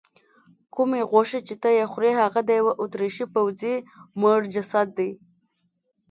[0.73, 3.75] کومې غوښې چې ته یې خورې هغه د یوه اتریشي پوځي
[4.21, 5.11] مړ جسد دی.